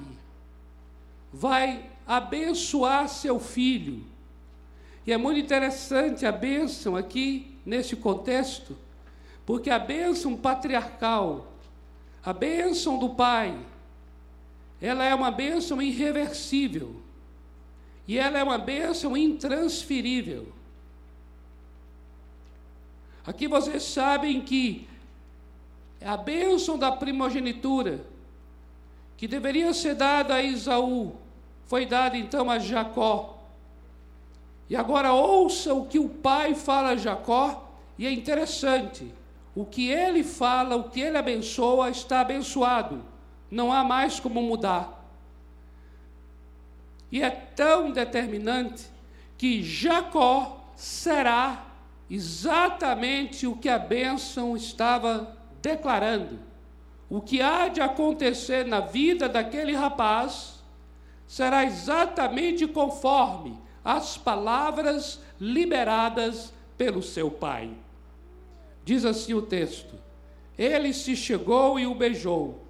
[1.32, 4.02] vai abençoar seu filho.
[5.06, 8.78] E é muito interessante a bênção aqui, nesse contexto,
[9.46, 11.52] porque a bênção patriarcal,
[12.24, 13.56] a bênção do pai,
[14.86, 16.96] ela é uma bênção irreversível.
[18.08, 20.54] E ela é uma bênção intransferível.
[23.26, 24.88] Aqui vocês sabem que
[26.00, 28.06] a bênção da primogenitura,
[29.18, 31.16] que deveria ser dada a Isaú,
[31.66, 33.40] foi dada então a Jacó.
[34.70, 39.12] E agora ouça o que o pai fala a Jacó, e é interessante.
[39.56, 43.15] O que ele fala, o que ele abençoa, está abençoado.
[43.50, 45.06] Não há mais como mudar.
[47.12, 48.86] E é tão determinante
[49.38, 51.66] que Jacó será
[52.10, 56.40] exatamente o que a bênção estava declarando.
[57.10, 60.64] O que há de acontecer na vida daquele rapaz
[61.28, 67.72] será exatamente conforme as palavras liberadas pelo seu pai.
[68.84, 69.96] Diz assim o texto:
[70.58, 72.65] Ele se chegou e o beijou.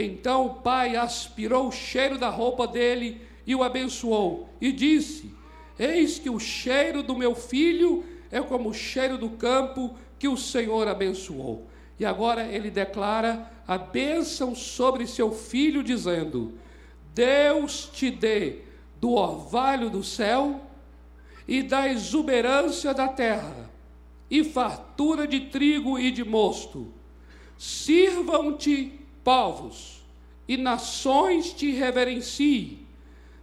[0.00, 5.34] Então o pai aspirou o cheiro da roupa dele e o abençoou, e disse:
[5.76, 10.36] Eis que o cheiro do meu filho é como o cheiro do campo que o
[10.36, 11.66] Senhor abençoou.
[11.98, 16.52] E agora ele declara a bênção sobre seu filho, dizendo:
[17.12, 18.58] Deus te dê
[19.00, 20.60] do orvalho do céu
[21.48, 23.68] e da exuberância da terra,
[24.30, 26.86] e fartura de trigo e de mosto.
[27.56, 28.97] Sirvam-te
[29.28, 30.02] povos,
[30.48, 32.78] e nações te reverenciem.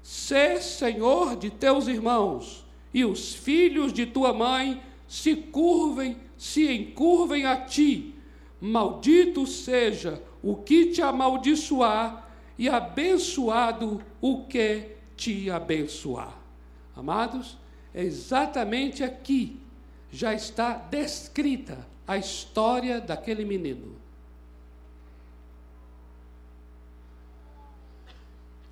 [0.01, 7.45] Sê senhor de teus irmãos, e os filhos de tua mãe se curvem, se encurvem
[7.45, 8.15] a ti.
[8.59, 16.35] Maldito seja o que te amaldiçoar e abençoado o que te abençoar.
[16.95, 17.59] Amados,
[17.93, 19.59] é exatamente aqui
[20.11, 24.04] já está descrita a história daquele menino.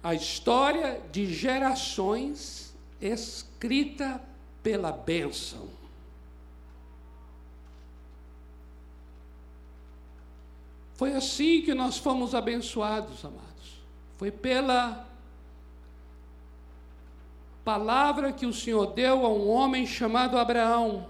[0.04, 4.22] A história de gerações escrita
[4.62, 5.68] pela bênção.
[10.96, 13.82] Foi assim que nós fomos abençoados, amados.
[14.18, 15.08] Foi pela
[17.64, 21.08] palavra que o Senhor deu a um homem chamado Abraão.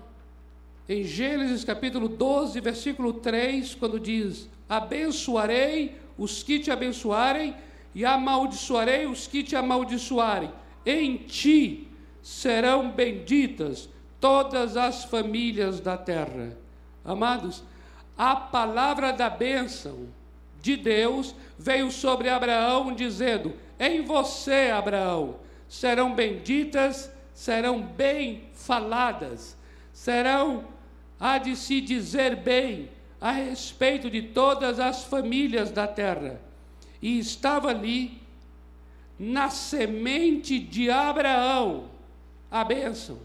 [0.87, 7.55] Em Gênesis capítulo 12, versículo 3, quando diz: Abençoarei os que te abençoarem
[7.93, 10.51] e amaldiçoarei os que te amaldiçoarem.
[10.85, 11.87] Em ti
[12.21, 13.89] serão benditas
[14.19, 16.57] todas as famílias da terra.
[17.03, 17.63] Amados,
[18.17, 20.07] a palavra da bênção
[20.61, 25.35] de Deus veio sobre Abraão, dizendo: Em você, Abraão,
[25.67, 29.57] serão benditas, serão bem faladas,
[29.91, 30.65] serão,
[31.19, 32.89] há de se dizer bem
[33.19, 36.39] a respeito de todas as famílias da terra.
[37.03, 38.17] E estava ali,
[39.19, 41.89] na semente de Abraão,
[42.49, 43.19] a bênção.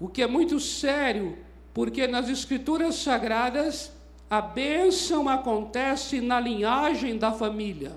[0.00, 1.36] O que é muito sério,
[1.74, 3.92] porque nas Escrituras Sagradas
[4.30, 7.92] a bênção acontece na linhagem da família.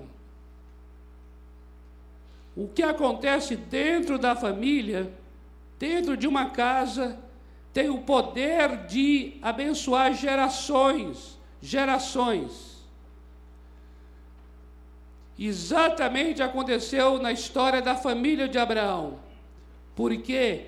[2.54, 5.12] o que acontece dentro da família,
[5.78, 7.18] dentro de uma casa,
[7.72, 12.75] tem o poder de abençoar gerações, gerações.
[15.38, 19.18] Exatamente aconteceu na história da família de Abraão,
[19.94, 20.66] porque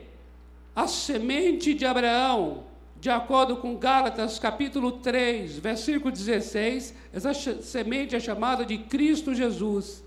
[0.77, 2.65] a semente de Abraão,
[3.01, 10.05] de acordo com Gálatas capítulo 3, versículo 16, essa semente é chamada de Cristo Jesus.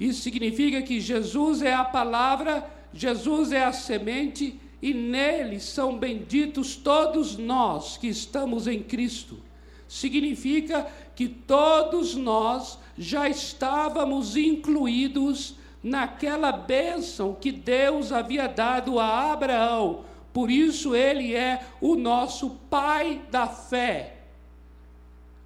[0.00, 6.76] Isso significa que Jesus é a palavra, Jesus é a semente e nele são benditos
[6.76, 9.42] todos nós que estamos em Cristo.
[9.88, 20.04] Significa que todos nós já estávamos incluídos naquela bênção que Deus havia dado a Abraão.
[20.32, 24.16] Por isso ele é o nosso pai da fé.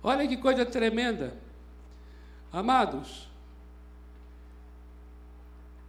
[0.03, 1.34] Olha que coisa tremenda.
[2.53, 3.28] Amados,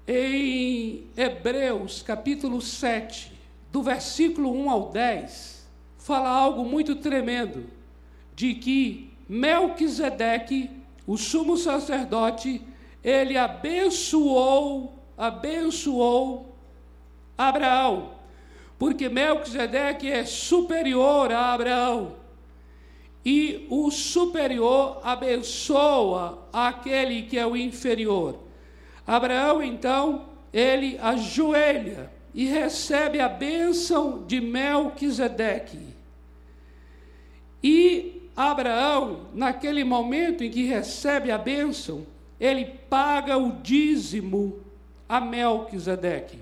[0.07, 3.31] em Hebreus capítulo 7,
[3.71, 5.65] do versículo 1 ao 10,
[5.97, 7.65] fala algo muito tremendo,
[8.35, 10.69] de que Melquisedeque,
[11.11, 12.61] o sumo sacerdote,
[13.03, 16.55] ele abençoou, abençoou
[17.37, 18.11] Abraão,
[18.79, 22.15] porque Melquisedeque é superior a Abraão.
[23.25, 28.39] E o superior abençoa aquele que é o inferior.
[29.05, 35.89] Abraão, então, ele ajoelha e recebe a bênção de Melquisedeque.
[37.61, 42.05] E Abraão, naquele momento em que recebe a bênção,
[42.39, 44.59] ele paga o dízimo
[45.07, 46.39] a Melquisedeque.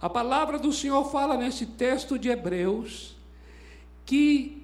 [0.00, 3.16] A palavra do Senhor fala nesse texto de Hebreus
[4.06, 4.62] que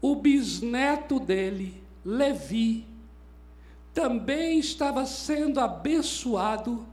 [0.00, 2.84] o bisneto dele, Levi,
[3.94, 6.84] também estava sendo abençoado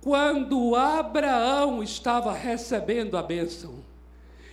[0.00, 3.74] quando Abraão estava recebendo a bênção.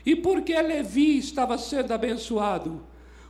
[0.06, 2.82] E por que Levi estava sendo abençoado?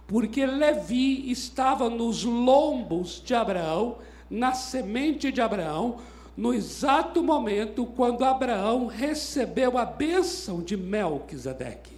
[0.09, 5.99] Porque Levi estava nos lombos de Abraão, na semente de Abraão,
[6.35, 11.95] no exato momento quando Abraão recebeu a bênção de Melquisedeque.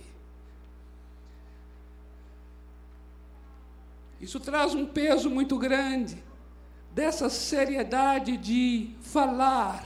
[4.20, 6.22] Isso traz um peso muito grande
[6.93, 9.86] dessa seriedade de falar,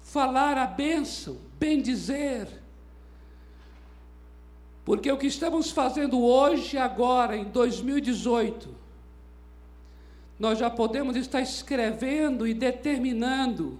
[0.00, 2.57] falar a bênção, bem dizer.
[4.88, 8.74] Porque o que estamos fazendo hoje, agora, em 2018,
[10.38, 13.78] nós já podemos estar escrevendo e determinando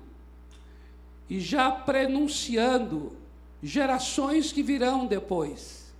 [1.26, 3.16] e já prenunciando
[3.62, 5.94] gerações que virão depois.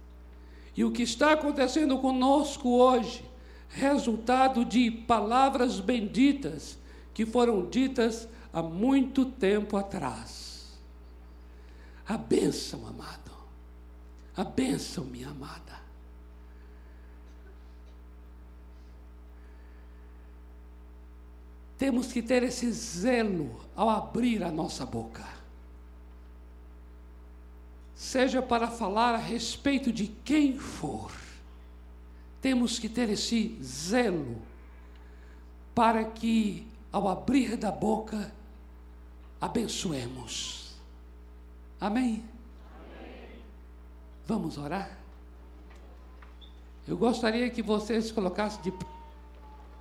[0.76, 3.24] E o que está acontecendo conosco hoje
[3.70, 6.76] resultado de palavras benditas
[7.14, 10.78] que foram ditas há muito tempo atrás.
[12.06, 13.27] A bênção, amado.
[14.38, 15.78] A bênção, minha amada.
[21.76, 25.28] Temos que ter esse zelo ao abrir a nossa boca.
[27.94, 31.12] Seja para falar a respeito de quem for
[32.40, 34.40] temos que ter esse zelo
[35.74, 38.32] para que, ao abrir da boca,
[39.40, 40.76] abençoemos.
[41.80, 42.24] Amém?
[44.28, 44.90] Vamos orar?
[46.86, 48.72] Eu gostaria que vocês colocassem de,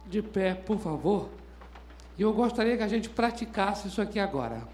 [0.05, 1.27] de pé, por favor.
[2.17, 4.65] E eu gostaria que a gente praticasse isso aqui agora.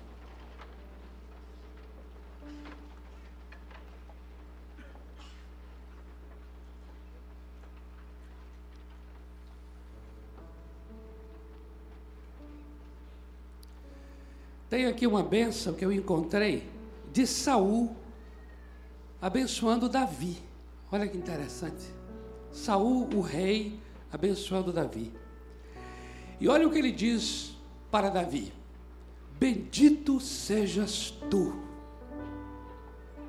[14.69, 16.69] Tem aqui uma bênção que eu encontrei
[17.11, 18.02] de Saul
[19.23, 20.37] abençoando Davi.
[20.91, 21.85] Olha que interessante.
[22.51, 23.79] Saul, o rei,
[24.11, 25.13] abençoando Davi.
[26.41, 27.55] E olha o que ele diz
[27.89, 28.51] para Davi:
[29.39, 31.55] Bendito sejas tu.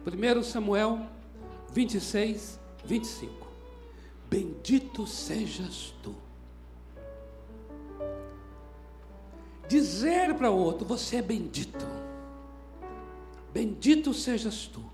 [0.05, 1.07] 1 Samuel
[1.72, 3.47] 26, 25.
[4.28, 6.14] Bendito sejas tu.
[9.68, 11.86] dizer para o outro: Você é bendito,
[13.53, 14.93] bendito sejas tu,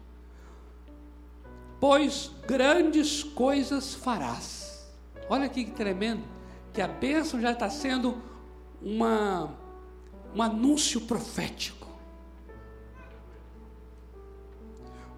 [1.80, 4.86] pois grandes coisas farás.
[5.28, 6.22] Olha que tremendo,
[6.72, 8.22] que a bênção já está sendo
[8.82, 9.56] uma,
[10.34, 11.88] um anúncio profético.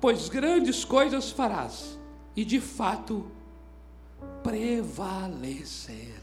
[0.01, 1.99] Pois grandes coisas farás,
[2.35, 3.31] e de fato
[4.43, 6.23] prevalecerás.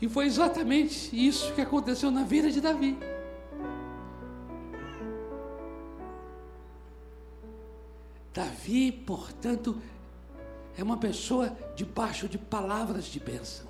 [0.00, 2.98] E foi exatamente isso que aconteceu na vida de Davi.
[8.34, 9.80] Davi, portanto,
[10.76, 13.64] é uma pessoa debaixo de palavras de bênção.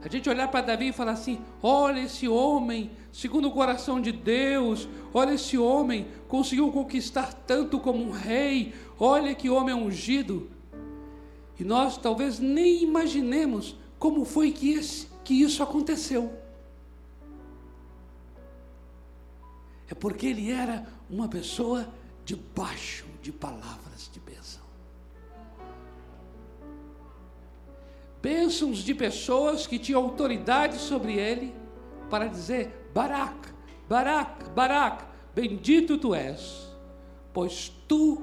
[0.00, 4.12] A gente olhar para Davi e falar assim: olha esse homem, segundo o coração de
[4.12, 10.48] Deus, olha esse homem, conseguiu conquistar tanto como um rei, olha que homem ungido.
[11.58, 16.32] E nós talvez nem imaginemos como foi que, esse, que isso aconteceu.
[19.88, 21.88] É porque ele era uma pessoa
[22.24, 24.62] debaixo de palavras de bênção.
[28.22, 31.52] Bênçãos de pessoas que tinham autoridade sobre ele
[32.08, 33.52] para dizer: Barak,
[33.88, 35.04] Barak, Barak,
[35.34, 36.72] bendito tu és,
[37.32, 38.22] pois tu,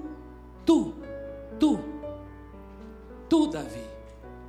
[0.66, 0.96] tu,
[1.60, 1.78] tu,
[3.28, 3.86] tu, Davi,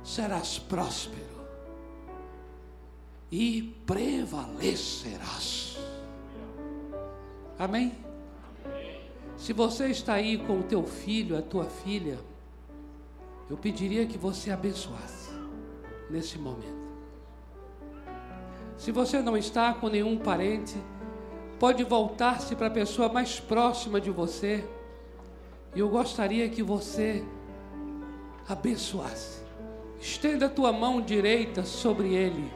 [0.05, 1.35] serás próspero
[3.29, 5.77] e prevalecerás.
[7.59, 8.04] Amém?
[9.37, 12.17] Se você está aí com o teu filho, a tua filha,
[13.49, 15.29] eu pediria que você abençoasse
[16.09, 16.85] nesse momento.
[18.77, 20.75] Se você não está com nenhum parente,
[21.59, 24.63] pode voltar-se para a pessoa mais próxima de você.
[25.75, 27.23] E eu gostaria que você
[28.47, 29.43] abençoasse.
[29.99, 32.51] Estenda a tua mão direita sobre ele,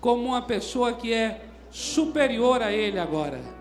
[0.00, 3.57] como uma pessoa que é superior a ele agora.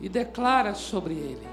[0.00, 1.46] E declara sobre ele.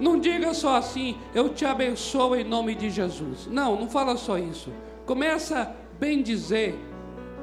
[0.00, 3.46] Não diga só assim, eu te abençoo em nome de Jesus.
[3.46, 4.72] Não, não fala só isso.
[5.04, 6.78] Começa bem dizer,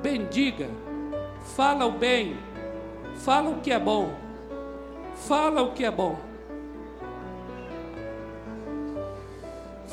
[0.02, 0.70] bendiga,
[1.56, 2.38] fala o bem,
[3.16, 4.14] fala o que é bom,
[5.16, 6.18] fala o que é bom.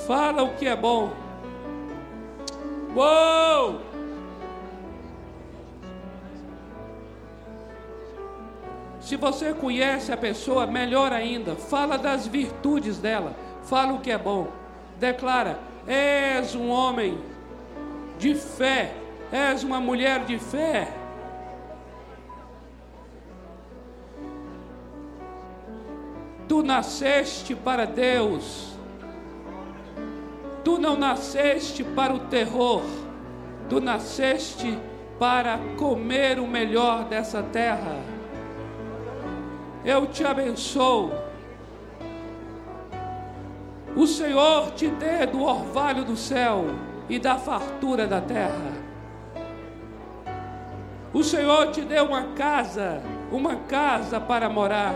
[0.06, 1.12] Fala o que é bom.
[2.94, 3.91] Uou!
[9.02, 13.34] Se você conhece a pessoa, melhor ainda, fala das virtudes dela,
[13.64, 14.46] fala o que é bom.
[14.96, 17.18] Declara: és um homem
[18.16, 18.94] de fé,
[19.32, 20.88] és uma mulher de fé.
[26.48, 28.76] Tu nasceste para Deus,
[30.62, 32.84] tu não nasceste para o terror,
[33.68, 34.78] tu nasceste
[35.18, 38.12] para comer o melhor dessa terra
[39.84, 41.12] eu te abençoo.
[43.94, 46.66] O Senhor te dê do orvalho do céu
[47.08, 48.72] e da fartura da terra.
[51.12, 54.94] O Senhor te dê uma casa, uma casa para morar.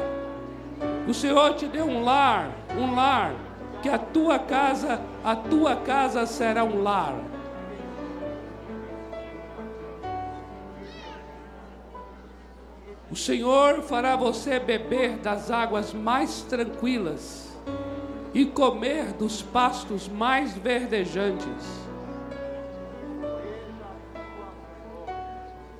[1.07, 3.35] O Senhor te dê um lar, um lar,
[3.83, 7.15] que a tua casa, a tua casa será um lar.
[13.11, 17.57] O Senhor fará você beber das águas mais tranquilas
[18.35, 21.87] e comer dos pastos mais verdejantes.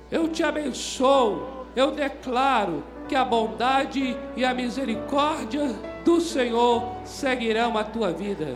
[0.09, 5.67] Eu te abençoo, eu declaro que a bondade e a misericórdia
[6.05, 8.55] do Senhor seguirão a tua vida.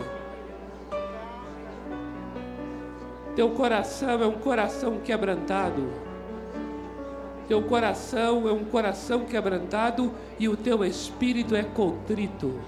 [3.36, 6.01] Teu coração é um coração quebrantado
[7.48, 12.60] teu coração é um coração quebrantado e o teu espírito é contrito.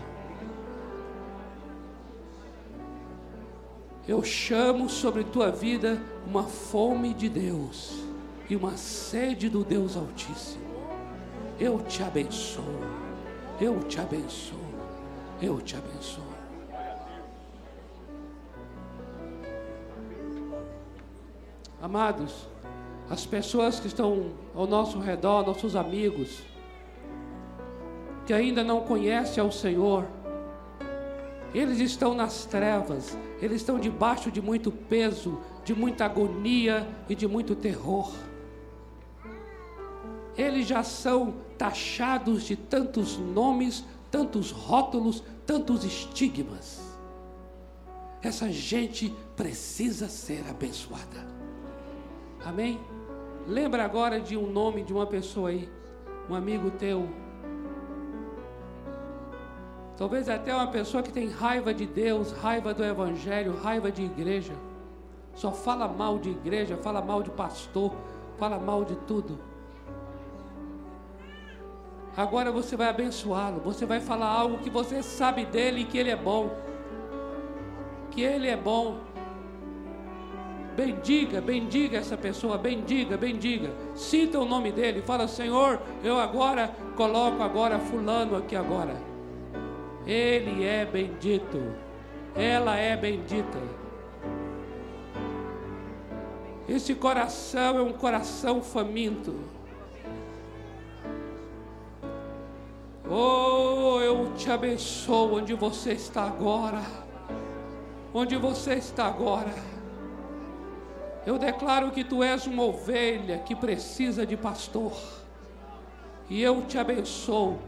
[4.06, 8.04] Eu chamo sobre tua vida uma fome de Deus
[8.50, 10.64] e uma sede do Deus Altíssimo.
[11.58, 12.64] Eu te abençoo,
[13.60, 14.58] eu te abençoo,
[15.40, 16.34] eu te abençoo.
[21.80, 22.48] Amados,
[23.09, 26.42] as pessoas que estão ao nosso redor, nossos amigos,
[28.26, 30.07] que ainda não conhecem ao Senhor,
[31.55, 37.28] eles estão nas trevas, eles estão debaixo de muito peso, de muita agonia e de
[37.28, 38.11] muito terror.
[40.36, 46.82] Eles já são taxados de tantos nomes, tantos rótulos, tantos estigmas.
[48.20, 51.28] Essa gente precisa ser abençoada.
[52.44, 52.80] Amém?
[53.47, 55.68] Lembra agora de um nome de uma pessoa aí,
[56.28, 57.09] um amigo teu.
[59.97, 64.55] Talvez até uma pessoa que tem raiva de Deus, raiva do Evangelho, raiva de igreja.
[65.34, 67.92] Só fala mal de igreja, fala mal de pastor,
[68.38, 69.38] fala mal de tudo.
[72.16, 76.11] Agora você vai abençoá-lo, você vai falar algo que você sabe dele e que ele
[76.11, 76.51] é bom.
[78.11, 79.01] que Ele é bom.
[80.76, 83.70] Bendiga, bendiga essa pessoa, bendiga, bendiga.
[83.94, 88.96] Cita o nome dele, fala: Senhor, eu agora coloco agora fulano aqui agora.
[90.04, 91.62] Ele é bendito.
[92.34, 93.58] Ela é bendita.
[96.68, 99.34] Esse coração é um coração faminto.
[103.08, 106.82] Oh, eu te abençoo onde você está agora.
[108.12, 109.73] Onde você está agora.
[111.26, 114.92] Eu declaro que tu és uma ovelha que precisa de pastor.
[116.28, 117.58] E eu te abençoo.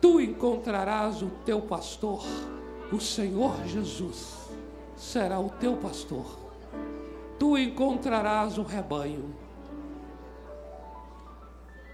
[0.00, 2.24] Tu encontrarás o teu pastor.
[2.92, 4.48] O Senhor Jesus
[4.96, 6.26] será o teu pastor.
[7.38, 9.34] Tu encontrarás o rebanho.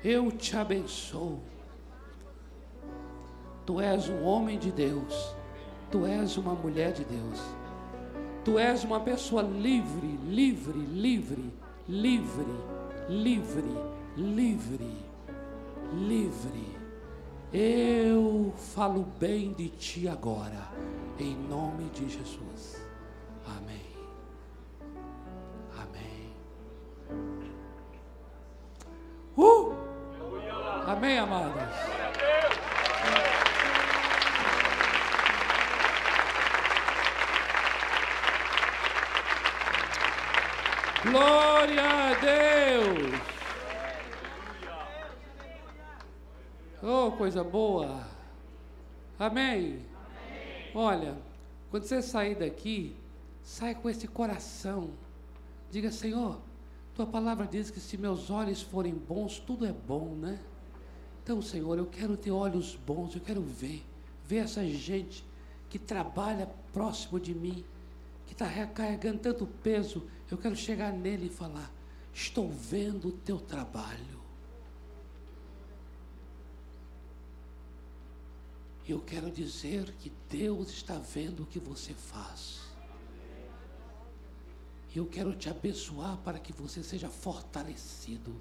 [0.02, 1.40] Eu te abençoo.
[3.66, 5.34] Tu és um homem de Deus.
[5.90, 7.59] Tu és uma mulher de Deus.
[8.44, 11.52] Tu és uma pessoa livre, livre, livre,
[11.86, 12.46] livre,
[13.08, 13.76] livre,
[14.16, 14.96] livre,
[15.92, 16.80] livre.
[17.52, 20.68] Eu falo bem de ti agora,
[21.18, 22.80] em nome de Jesus.
[23.46, 23.90] Amém.
[25.76, 26.32] Amém.
[29.36, 29.74] Uh!
[30.86, 31.99] Amém, amados.
[41.02, 43.20] Glória a Deus!
[46.82, 48.06] Oh, coisa boa!
[49.18, 49.80] Amém.
[50.74, 51.16] Olha,
[51.70, 52.94] quando você sair daqui,
[53.42, 54.90] sai com esse coração.
[55.70, 56.38] Diga, Senhor,
[56.94, 60.38] tua palavra diz que se meus olhos forem bons, tudo é bom, né?
[61.22, 63.82] Então, Senhor, eu quero ter olhos bons, eu quero ver,
[64.26, 65.24] ver essa gente
[65.70, 67.64] que trabalha próximo de mim,
[68.30, 71.68] que está recarregando tanto peso eu quero chegar nele e falar:
[72.14, 74.20] Estou vendo o teu trabalho.
[78.88, 82.60] Eu quero dizer que Deus está vendo o que você faz.
[84.94, 88.34] Eu quero te abençoar para que você seja fortalecido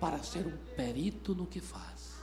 [0.00, 2.14] para ser um perito no que faz.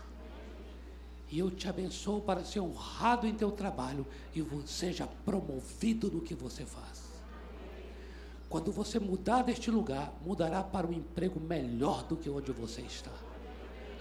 [1.30, 6.34] E eu te abençoo para ser honrado em teu trabalho e seja promovido no que
[6.36, 7.11] você faz.
[8.52, 13.10] Quando você mudar deste lugar, mudará para um emprego melhor do que onde você está.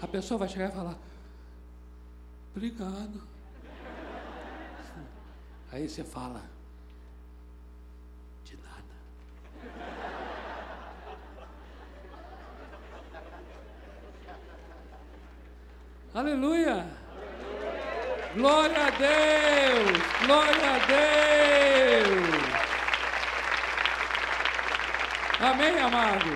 [0.01, 0.97] A pessoa vai chegar e falar:
[2.53, 3.23] Obrigado.
[5.71, 6.43] Aí você fala:
[8.43, 8.93] De nada.
[16.13, 16.85] Aleluia!
[18.35, 20.27] Glória a Deus!
[20.27, 21.40] Glória a Deus!
[25.41, 26.31] Amém, amados?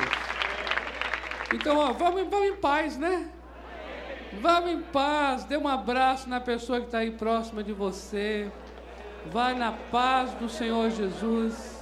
[1.54, 3.30] Então, ó, vamos, vamos em paz, né?
[4.42, 8.52] Vamos em paz, dê um abraço na pessoa que está aí próxima de você.
[9.28, 11.75] Vai na paz do Senhor Jesus.